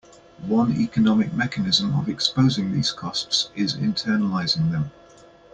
One 0.47 0.81
economic 0.81 1.31
mechanism 1.31 1.93
of 1.93 2.09
exposing 2.09 2.71
these 2.71 2.91
costs 2.91 3.51
is 3.53 3.77
internalizing 3.77 4.71
them. 4.71 4.89